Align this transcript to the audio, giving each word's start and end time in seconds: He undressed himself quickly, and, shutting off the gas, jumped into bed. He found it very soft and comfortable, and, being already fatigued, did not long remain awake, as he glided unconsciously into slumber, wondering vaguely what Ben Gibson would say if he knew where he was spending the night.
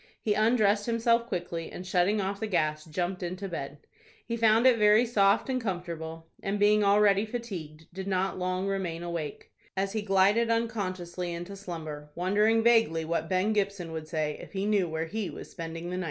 He 0.19 0.33
undressed 0.33 0.87
himself 0.87 1.27
quickly, 1.27 1.71
and, 1.71 1.85
shutting 1.85 2.19
off 2.19 2.39
the 2.39 2.47
gas, 2.47 2.85
jumped 2.85 3.21
into 3.21 3.47
bed. 3.47 3.85
He 4.25 4.35
found 4.35 4.65
it 4.65 4.79
very 4.79 5.05
soft 5.05 5.47
and 5.47 5.61
comfortable, 5.61 6.25
and, 6.41 6.57
being 6.59 6.83
already 6.83 7.23
fatigued, 7.23 7.85
did 7.93 8.07
not 8.07 8.39
long 8.39 8.65
remain 8.67 9.03
awake, 9.03 9.51
as 9.77 9.93
he 9.93 10.01
glided 10.01 10.49
unconsciously 10.49 11.31
into 11.31 11.55
slumber, 11.55 12.09
wondering 12.15 12.63
vaguely 12.63 13.05
what 13.05 13.29
Ben 13.29 13.53
Gibson 13.53 13.91
would 13.91 14.07
say 14.07 14.39
if 14.41 14.53
he 14.53 14.65
knew 14.65 14.89
where 14.89 15.05
he 15.05 15.29
was 15.29 15.51
spending 15.51 15.91
the 15.91 15.97
night. 15.97 15.99